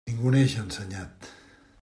[0.09, 1.31] Ningú naix ensenyat.